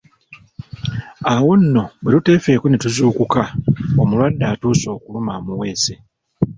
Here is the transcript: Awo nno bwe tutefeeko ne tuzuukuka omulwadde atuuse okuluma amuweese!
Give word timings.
Awo 1.33 1.51
nno 1.59 1.83
bwe 2.01 2.11
tutefeeko 2.15 2.65
ne 2.67 2.77
tuzuukuka 2.83 3.41
omulwadde 4.01 4.45
atuuse 4.51 4.87
okuluma 4.97 5.31
amuweese! 5.39 5.93